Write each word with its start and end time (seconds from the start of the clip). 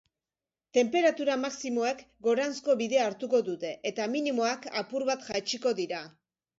Tenperatura 0.77 1.35
maximoek 1.41 2.01
goranzko 2.29 2.77
bidea 2.81 3.05
hartuko 3.11 3.45
dute, 3.53 3.75
eta 3.93 4.11
minimoak 4.17 4.71
apur 4.85 5.11
bat 5.15 5.31
jaitsiko 5.33 5.81
dira. 5.85 6.07